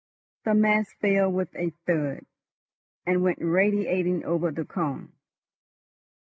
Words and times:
The 0.45 0.55
mass 0.55 0.91
fell 0.93 1.31
with 1.31 1.55
a 1.55 1.69
thud, 1.85 2.25
and 3.05 3.21
went 3.21 3.37
radiating 3.39 4.25
over 4.25 4.49
the 4.49 4.65
cone. 4.65 5.11